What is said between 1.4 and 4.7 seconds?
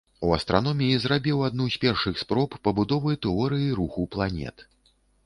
адну з першых спроб пабудовы тэорыі руху планет.